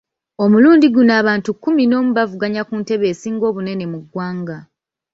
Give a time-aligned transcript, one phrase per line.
[0.43, 4.57] Omulundi guno abantu kkumi n'omu bavuganya ku ntebe esinga obunene mu ggwanga.